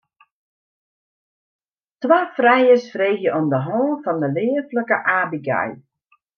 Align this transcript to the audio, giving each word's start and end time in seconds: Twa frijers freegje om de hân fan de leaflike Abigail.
Twa 2.01 2.19
frijers 2.35 2.85
freegje 2.95 3.29
om 3.39 3.45
de 3.53 3.59
hân 3.67 3.87
fan 4.03 4.19
de 4.23 4.29
leaflike 4.35 4.97
Abigail. 5.21 5.73